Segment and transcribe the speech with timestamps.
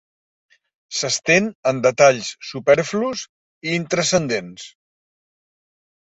[0.99, 3.25] S'estén en detalls superflus
[3.67, 4.65] i intranscendents.